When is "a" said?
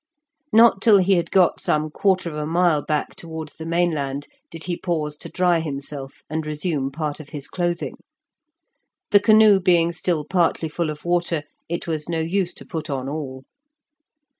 2.35-2.47